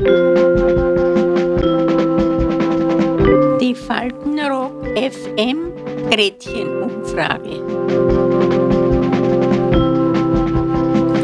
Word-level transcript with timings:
Die 0.00 0.06
Faltenrock 3.74 4.86
FM 4.96 5.74
Gretchenumfrage. 6.10 7.60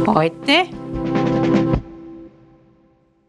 Heute 0.06 0.68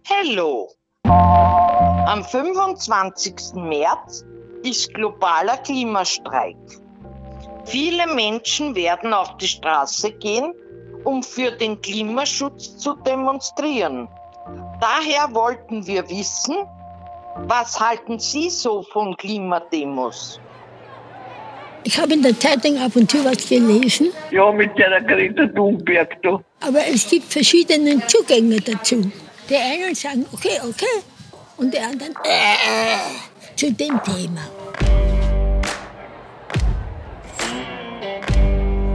Hallo! 0.10 0.68
Am 1.06 2.26
25. 2.26 3.54
März 3.56 4.26
ist 4.64 4.94
globaler 4.94 5.56
Klimastreik. 5.60 6.58
Viele 7.64 8.06
Menschen 8.14 8.76
werden 8.76 9.14
auf 9.14 9.38
die 9.38 9.48
Straße 9.48 10.12
gehen, 10.12 10.54
um 11.06 11.24
für 11.24 11.52
den 11.52 11.80
Klimaschutz 11.82 12.78
zu 12.80 12.96
demonstrieren. 12.96 14.10
Daher 14.80 15.34
wollten 15.34 15.86
wir 15.88 16.08
wissen, 16.10 16.56
was 17.48 17.80
halten 17.80 18.20
Sie 18.20 18.50
so 18.50 18.84
von 18.84 19.16
Klimademos? 19.18 20.40
Ich 21.84 21.98
habe 22.00 22.14
in 22.14 22.22
der 22.22 22.38
Zeitung 22.40 22.78
ab 22.80 22.96
und 22.96 23.10
zu 23.10 23.24
was 23.24 23.48
gelesen, 23.48 24.12
Ja, 24.32 24.52
mit 24.52 24.78
der 24.78 25.02
Greta 25.02 25.48
Thunberg 25.48 26.22
da. 26.22 26.40
aber 26.60 26.80
es 26.94 27.10
gibt 27.10 27.32
verschiedene 27.32 28.06
Zugänge 28.08 28.58
dazu. 28.60 29.10
Die 29.50 29.56
einen 29.56 29.96
sagen, 29.96 30.26
okay, 30.34 30.60
okay, 30.70 31.02
und 31.58 31.74
die 31.74 31.80
anderen, 31.80 32.14
äh, 32.26 33.56
zu 33.56 33.72
dem 33.72 34.00
Thema. 34.04 34.42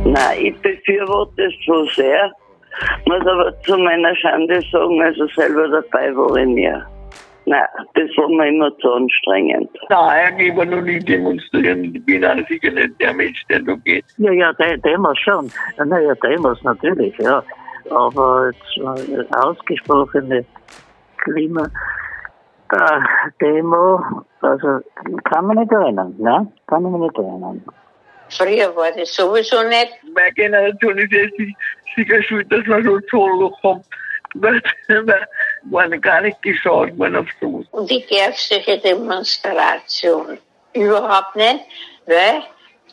Nein, 0.05 0.39
ich 0.47 0.61
befürworte 0.61 1.43
es 1.45 1.55
so 1.67 1.87
sehr. 1.97 2.31
Muss 3.07 3.27
aber 3.27 3.59
zu 3.63 3.77
meiner 3.77 4.15
Schande 4.17 4.61
sagen, 4.71 5.03
also 5.03 5.27
selber 5.29 5.69
dabei 5.69 6.15
war 6.17 6.37
ich 6.37 6.47
nie. 6.47 6.73
Nein, 7.45 7.67
das 7.95 8.09
war 8.17 8.29
mir 8.29 8.49
immer 8.49 8.71
zu 8.79 8.93
anstrengend. 8.93 9.69
Nein, 9.89 10.39
ich 10.39 10.57
war 10.57 10.65
noch 10.65 10.81
nie 10.81 11.01
demonstrieren. 11.01 11.93
Ich 11.95 12.05
bin 12.05 12.25
auch 12.25 12.37
sicher 12.49 12.71
nicht 12.71 13.01
der 13.01 13.13
Mensch, 13.15 13.45
der 13.49 13.59
da 13.61 13.75
geht. 13.85 14.05
Ja, 14.19 14.31
ja, 14.31 14.53
De 14.53 14.77
Demos 14.79 15.19
schon. 15.19 15.51
Naja, 15.85 16.15
Demos 16.23 16.63
natürlich, 16.63 17.19
ja. 17.19 17.43
Aber 17.91 18.53
jetzt, 18.53 18.79
äh, 18.79 19.25
ausgesprochene 19.39 20.45
Klima-Demo, 21.19 21.75
also 24.41 24.81
kann 25.25 25.47
man 25.47 25.57
nicht 25.59 25.73
erinnern, 25.73 26.15
ne? 26.19 26.47
Kann 26.69 26.85
man 26.85 27.01
nicht 27.01 27.19
erinnern. 27.19 27.61
Früher 28.37 28.75
war 28.75 28.93
das 28.93 29.15
sowieso 29.15 29.63
nicht. 29.63 29.93
Meine 30.15 30.33
Generation 30.33 30.99
ist 30.99 31.13
jetzt 31.13 31.37
sicher 31.97 32.23
schuld, 32.23 32.51
dass 32.51 32.65
wir 32.67 32.83
so 32.83 33.01
Zollloch 33.11 33.63
haben. 33.63 33.85
Weil 34.35 34.63
wir 34.89 35.29
waren 35.65 36.01
gar 36.01 36.23
nicht 36.23 36.41
geschaut 36.43 36.97
worden 36.99 37.17
auf 37.17 37.27
sowas. 37.41 37.67
Und 37.73 37.91
die 37.91 38.05
gerbstliche 38.07 38.79
Demonstration 38.79 40.39
überhaupt 40.73 41.37
nicht, 41.37 41.61
weil 42.07 42.43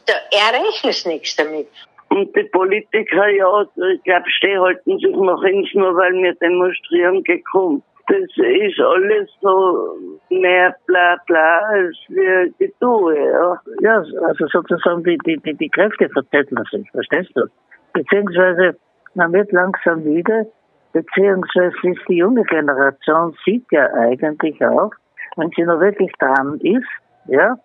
da 0.06 0.14
erreichen 0.32 0.92
sie 0.92 1.10
nichts 1.10 1.36
damit. 1.38 1.68
Und 2.10 2.36
die 2.36 2.44
Politiker, 2.44 3.30
ja, 3.30 3.62
ich 3.62 4.04
glaube, 4.04 4.30
stehen 4.32 4.60
halten 4.60 4.98
sich 5.00 5.16
noch 5.16 5.44
ins, 5.44 5.74
nur 5.74 5.96
weil 5.96 6.14
wir 6.14 6.34
demonstrieren 6.36 7.24
gekommen. 7.24 7.84
Das 8.10 8.18
ist 8.18 8.80
alles 8.80 9.30
so 9.40 9.96
mehr 10.30 10.76
bla 10.88 11.16
bla 11.28 11.60
als 11.70 11.96
wir 12.08 12.52
die 12.60 12.74
tue, 12.80 13.16
ja. 13.16 13.62
Ja, 13.82 14.04
also 14.26 14.48
sozusagen 14.48 15.04
die, 15.04 15.18
die, 15.26 15.38
die, 15.38 15.54
die 15.54 15.70
Kräfte 15.70 16.10
verzetteln 16.10 16.64
sich, 16.72 16.90
verstehst 16.90 17.30
du? 17.36 17.46
Beziehungsweise 17.94 18.76
man 19.14 19.32
wird 19.32 19.52
langsam 19.52 20.04
müde, 20.04 20.48
beziehungsweise 20.92 21.76
ist 21.84 22.02
die 22.08 22.18
junge 22.18 22.44
Generation 22.46 23.36
sieht 23.46 23.66
ja 23.72 23.86
eigentlich 23.94 24.60
auch, 24.66 24.92
wenn 25.38 25.52
sie 25.56 25.64
noch 25.64 25.80
wirklich 25.80 26.12
dran 26.20 26.60
ist, 26.62 26.90
ja, 27.28 27.58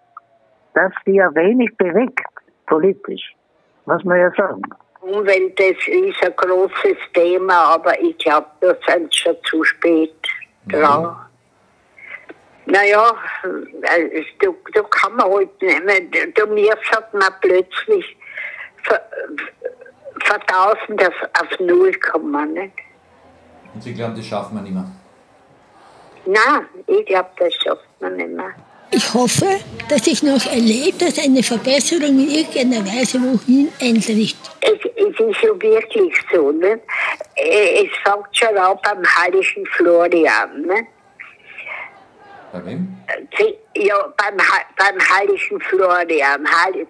dass 0.74 0.92
die 1.06 1.14
ja 1.14 1.34
wenig 1.34 1.74
bewegt, 1.78 2.20
politisch. 2.66 3.34
Muss 3.86 4.04
man 4.04 4.18
ja 4.18 4.30
sagen. 4.36 4.60
Umwelt, 5.00 5.58
das 5.58 5.86
ist 5.86 6.24
ein 6.24 6.34
großes 6.36 6.96
Thema, 7.12 7.74
aber 7.74 8.00
ich 8.00 8.16
glaube, 8.18 8.46
da 8.60 8.74
sind 8.86 9.12
sie 9.12 9.20
schon 9.20 9.36
zu 9.44 9.62
spät 9.62 10.14
dran. 10.68 11.16
Naja, 12.66 13.14
äh, 13.42 14.24
da, 14.40 14.48
da 14.72 14.82
kann 14.82 15.16
man 15.16 15.30
halt 15.30 15.62
nicht 15.62 15.84
mehr, 15.84 16.00
da 16.34 16.46
müsste 16.46 17.04
man 17.12 17.32
plötzlich 17.40 18.16
1000 20.24 21.06
auf, 21.06 21.14
auf 21.40 21.60
Null 21.60 21.92
kommen. 21.94 22.52
Nicht? 22.54 22.72
Und 23.74 23.82
Sie 23.82 23.94
glauben, 23.94 24.14
das 24.14 24.26
schaffen 24.26 24.56
wir 24.56 24.62
nicht 24.62 24.74
mehr. 24.74 24.90
Nein, 26.26 26.66
ich 26.86 27.04
glaube, 27.04 27.30
das 27.38 27.54
schafft 27.54 28.00
man 28.00 28.16
nicht 28.16 28.30
mehr. 28.30 28.54
Ich 28.96 29.12
hoffe, 29.14 29.46
dass 29.88 30.06
ich 30.06 30.22
noch 30.22 30.46
erlebe, 30.46 30.98
dass 30.98 31.18
eine 31.18 31.42
Verbesserung 31.42 32.18
in 32.18 32.30
irgendeiner 32.30 32.84
Weise 32.86 33.18
wohin 33.20 33.72
einrichtet. 33.80 34.50
Es, 34.60 34.72
es 34.72 35.20
ist 35.20 35.42
ja 35.42 35.60
wirklich 35.60 36.14
so. 36.32 36.52
Nicht? 36.52 36.80
Äh, 37.36 37.84
Es 37.86 37.90
fängt 38.04 38.26
schon 38.32 38.56
an 38.56 38.78
beim 38.82 39.02
Hallischen 39.04 39.66
Florian. 39.76 40.62
Nicht? 40.62 40.86
Bei 42.52 42.64
wem? 42.64 42.88
Sie- 43.36 43.56
Ja, 43.76 43.96
beim, 44.16 44.36
beim 44.78 44.98
Heiligen 45.10 45.60
Florian. 45.60 46.46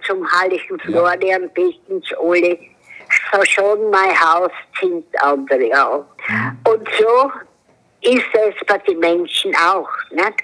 Zum 0.06 0.30
Heiligen 0.40 0.78
Florian 0.80 1.48
beten 1.54 2.02
sie 2.06 2.14
alle. 2.16 2.58
Verschon 3.30 3.90
mein 3.90 4.18
Haus 4.20 4.50
sind 4.80 5.04
andere 5.22 5.70
auch. 5.82 6.04
Und 6.70 6.86
so 6.98 7.30
ist 8.02 8.26
es 8.34 8.66
bei 8.66 8.78
den 8.78 8.98
Menschen 8.98 9.54
auch. 9.56 9.88
Nicht? 10.10 10.42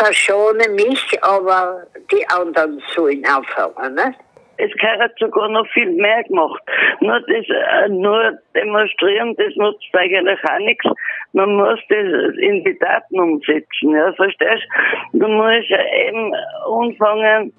Verschone 0.00 0.66
mich, 0.70 1.18
aber 1.22 1.86
die 2.10 2.26
anderen 2.28 2.82
sollen 2.94 3.22
aufhören. 3.26 3.94
Nicht? 3.94 4.18
Es 4.56 4.72
gehört 4.72 5.12
sogar 5.18 5.48
noch 5.48 5.66
viel 5.68 5.90
mehr 5.90 6.22
gemacht. 6.24 6.62
Nur 7.00 7.20
das, 7.20 7.46
äh, 7.48 7.88
nur 7.88 8.38
demonstrieren, 8.54 9.34
das 9.36 9.54
nutzt 9.56 9.88
eigentlich 9.92 10.38
auch 10.44 10.58
nichts. 10.58 10.86
Man 11.32 11.54
muss 11.54 11.78
das 11.88 12.34
in 12.38 12.64
die 12.64 12.78
Daten 12.78 13.20
umsetzen, 13.20 13.90
ja, 13.90 14.12
verstehst? 14.14 14.64
Du 15.12 15.28
musst 15.28 15.68
ja 15.68 15.78
eben 16.08 16.34
anfangen 16.66 17.52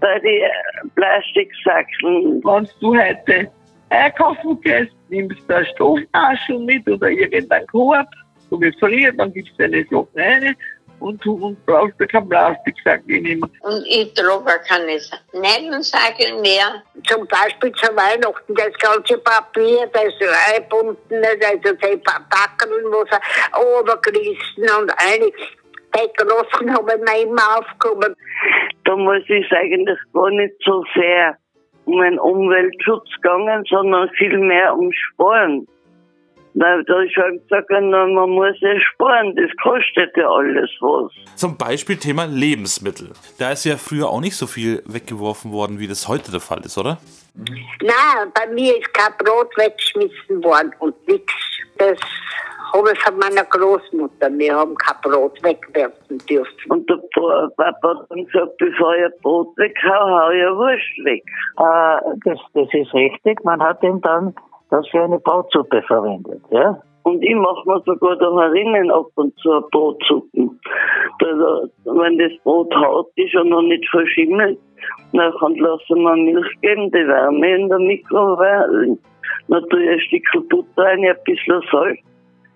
bei 0.00 0.18
den 0.18 0.90
Plastiksackeln. 0.94 2.42
Wenn 2.44 2.68
du 2.80 2.96
heute 2.96 3.50
einkaufen 3.88 4.60
gehst, 4.60 4.94
nimmst 5.08 5.48
du 5.48 5.54
eine 5.54 5.66
Stofftasche 5.66 6.58
mit 6.58 6.86
oder 6.88 7.08
irgendeinen 7.08 7.66
Korb, 7.68 8.08
so 8.50 8.60
wie 8.60 8.72
früher, 8.78 9.12
dann 9.12 9.32
gibst 9.32 9.58
du 9.58 9.62
deine 9.62 9.84
Sachen 9.84 10.08
rein 10.14 10.56
und 11.04 11.22
du 11.22 11.34
und 11.34 11.66
brauchst 11.66 12.00
du 12.00 12.06
keinen 12.06 12.28
Plastiksack 12.30 13.06
nehmen. 13.06 13.42
Und 13.60 13.86
ich 13.86 14.14
trage 14.14 14.60
keine 14.66 14.98
Nylonsackel 15.34 16.40
mehr. 16.40 16.82
Zum 17.06 17.26
Beispiel 17.28 17.72
zu 17.72 17.94
Weihnachten 17.94 18.54
das 18.54 18.72
ganze 18.78 19.18
Papier, 19.18 19.86
das 19.92 20.14
eingebunden 20.48 21.22
ist, 21.22 21.44
also 21.44 21.74
die 21.74 21.96
Packen, 21.98 22.70
wo 22.90 23.04
sie 23.04 23.18
runtergerissen 23.54 24.64
und 24.80 24.92
eine 24.96 25.30
Deckrossen 25.94 26.74
haben 26.74 26.86
wir 26.86 27.22
immer 27.22 27.58
aufgekommen. 27.58 28.16
Da 28.84 28.96
muss 28.96 29.22
es 29.28 29.52
eigentlich 29.52 29.98
gar 30.14 30.30
nicht 30.30 30.54
so 30.64 30.84
sehr 30.94 31.36
um 31.84 32.00
den 32.00 32.18
Umweltschutz 32.18 33.10
gegangen, 33.16 33.62
sondern 33.68 34.08
viel 34.16 34.38
mehr 34.38 34.74
um 34.74 34.90
Sparen. 34.90 35.66
Weil 36.56 36.84
da 36.84 37.02
ist 37.02 37.12
schon 37.14 37.40
gesagt, 37.42 37.66
na, 37.70 38.06
man 38.06 38.30
muss 38.30 38.54
ja 38.60 38.78
sparen, 38.80 39.34
das 39.34 39.50
kostet 39.62 40.16
ja 40.16 40.28
alles 40.30 40.70
was. 40.80 41.10
Zum 41.34 41.56
Beispiel 41.56 41.96
Thema 41.96 42.26
Lebensmittel. 42.26 43.10
Da 43.40 43.50
ist 43.50 43.64
ja 43.64 43.76
früher 43.76 44.08
auch 44.08 44.20
nicht 44.20 44.36
so 44.36 44.46
viel 44.46 44.80
weggeworfen 44.86 45.50
worden, 45.52 45.80
wie 45.80 45.88
das 45.88 46.06
heute 46.06 46.30
der 46.30 46.40
Fall 46.40 46.60
ist, 46.64 46.78
oder? 46.78 46.98
Nein, 47.34 48.30
bei 48.32 48.46
mir 48.52 48.78
ist 48.78 48.94
kein 48.94 49.12
Brot 49.18 49.50
weggeschmissen 49.56 50.44
worden 50.44 50.72
und 50.78 50.94
nichts. 51.08 51.32
Das 51.78 51.98
habe 52.72 52.92
ich 52.92 53.00
von 53.00 53.18
meiner 53.18 53.44
Großmutter. 53.44 54.30
Wir 54.38 54.54
haben 54.54 54.76
kein 54.76 54.96
Brot 55.02 55.42
wegwerfen 55.42 56.18
dürfen. 56.28 56.70
Und 56.70 56.88
der 56.88 56.96
Pa- 57.14 57.48
Papa 57.56 57.88
hat 58.00 58.06
dann 58.10 58.24
gesagt, 58.26 58.56
bevor 58.58 58.94
ich 58.94 59.04
ein 59.06 59.12
Brot 59.22 59.48
weghau, 59.56 60.06
hau 60.08 60.30
ich 60.30 60.56
Wurst 60.56 61.04
weg. 61.04 61.24
Äh, 61.58 62.18
das, 62.24 62.38
das 62.54 62.68
ist 62.72 62.94
richtig. 62.94 63.44
Man 63.44 63.60
hat 63.60 63.82
ihn 63.82 64.00
dann 64.02 64.34
das 64.74 64.88
für 64.88 65.02
eine 65.02 65.18
Brotsuppe 65.18 65.82
verwendet, 65.82 66.42
ja? 66.50 66.80
Und 67.04 67.22
ich 67.22 67.34
mache 67.34 67.62
mir 67.66 67.82
sogar 67.84 68.16
da 68.16 68.30
herinnen 68.40 68.90
ab 68.90 69.06
und 69.16 69.38
zu 69.38 69.60
Brotsuppen. 69.70 70.58
Da, 71.18 71.26
wenn 71.84 72.18
das 72.18 72.32
Brot 72.42 72.74
haut, 72.74 73.08
ist 73.16 73.34
ja 73.34 73.44
noch 73.44 73.60
nicht 73.60 73.86
verschimmelt. 73.90 74.58
Dann 75.12 75.32
lassen 75.56 76.02
wir 76.02 76.16
Milch 76.16 76.60
geben, 76.62 76.90
die 76.90 77.06
Wärme 77.06 77.56
in 77.56 77.68
der 77.68 77.78
Mikrowelle. 77.78 78.98
Dann 79.48 79.68
tue 79.68 79.84
ich 79.84 79.90
ein 79.90 80.00
Stück 80.00 80.48
Butter 80.48 80.82
rein, 80.82 81.04
ein 81.04 81.16
bisschen 81.24 81.62
Salz, 81.70 81.98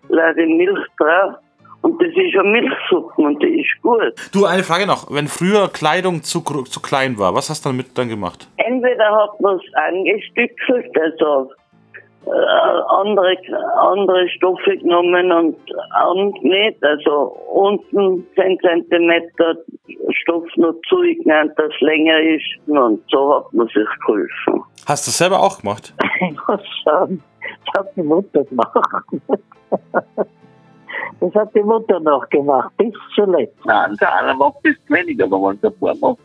lade 0.09 0.47
Milch 0.47 0.87
drauf. 0.99 1.35
Und 1.83 2.03
das 2.03 2.09
ist 2.09 2.37
eine 2.39 2.49
Milchsuppe 2.51 3.23
und 3.23 3.43
die 3.43 3.61
ist 3.61 3.83
gut. 3.83 4.15
Du, 4.33 4.47
eine 4.47 4.65
Frage 4.65 4.87
noch. 4.87 5.15
Wenn 5.15 5.29
früher 5.29 5.69
Kleidung 5.69 6.23
zu, 6.23 6.41
zu 6.41 6.81
klein 6.81 7.19
war, 7.19 7.35
was 7.35 7.51
hast 7.51 7.65
du 7.65 7.69
damit 7.69 7.97
dann 7.97 8.09
gemacht? 8.09 8.49
Entweder 8.57 9.15
hat 9.15 9.41
man 9.41 9.57
es 9.57 9.75
angestückelt, 9.75 10.91
also 11.01 11.53
andere, 12.27 13.37
andere 13.77 14.29
Stoffe 14.29 14.77
genommen 14.77 15.33
und 15.33 15.57
angenäht, 15.91 16.77
also 16.83 17.37
unten 17.53 18.27
10 18.35 18.59
cm 18.61 19.13
Stoff 20.11 20.45
noch 20.57 20.75
zugenäht, 20.89 21.53
dass 21.57 21.73
es 21.75 21.81
länger 21.81 22.21
ist 22.21 22.69
und 22.69 23.03
so 23.09 23.37
hat 23.37 23.53
man 23.53 23.67
sich 23.69 23.89
geholfen. 24.07 24.63
Hast 24.87 25.07
du 25.07 25.11
das 25.11 25.19
selber 25.19 25.41
auch 25.41 25.61
gemacht? 25.61 25.95
Ich 26.21 26.49
muss 26.49 26.61
sagen, 26.85 27.23
das 27.41 27.81
hat 27.81 27.97
die 27.97 28.03
Mutter 28.03 28.43
gemacht. 28.45 29.05
Das 31.21 31.35
hat 31.35 31.55
die 31.55 31.63
Mutter 31.63 32.01
noch 32.01 32.29
gemacht, 32.29 32.71
bis 32.77 32.93
zuletzt. 33.15 33.55
Nein, 33.65 33.97
der 34.01 34.15
eine 34.17 34.35
macht 34.35 34.59
das 34.65 34.75
weniger, 34.89 35.25
aber 35.25 35.49
wenn 35.49 35.57
es 35.57 35.65
ein 35.65 35.79
paar 35.79 35.95
macht, 36.01 36.19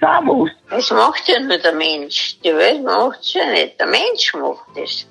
was. 0.00 0.50
Das 0.70 0.90
macht 0.90 1.28
ja 1.28 1.40
nur 1.40 1.58
der 1.58 1.72
Mensch. 1.72 2.38
Die 2.44 2.54
Welt 2.54 2.82
macht 2.82 3.20
es 3.20 3.34
ja 3.34 3.46
nicht. 3.50 3.78
Der 3.80 3.86
Mensch 3.86 4.34
macht 4.34 4.76
es. 4.76 5.06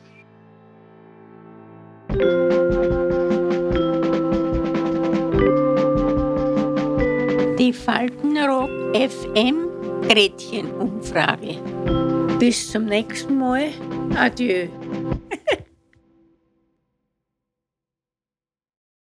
Die 7.57 7.73
Faltenrock 7.73 8.69
FM 8.95 9.67
Gretchenumfrage. 10.07 11.57
Bis 12.39 12.71
zum 12.71 12.85
nächsten 12.85 13.39
Mal. 13.39 13.69
Adieu. 14.15 14.67